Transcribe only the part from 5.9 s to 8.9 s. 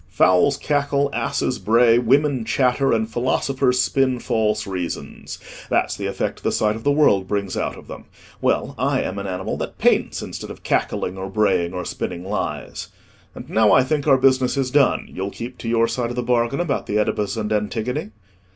the effect the sight of the world brings out of them. Well,